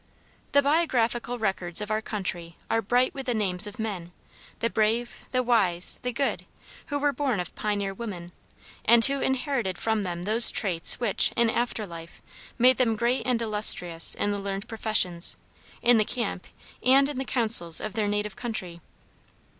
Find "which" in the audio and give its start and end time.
10.99-11.31